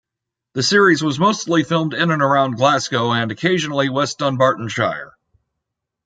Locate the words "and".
2.09-2.23, 3.11-3.31